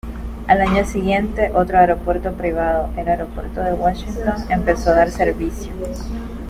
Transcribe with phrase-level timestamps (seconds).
[0.47, 5.71] Al año siguiente otro aeropuerto privado, el Aeropuerto de Washington, empezó a dar servicio.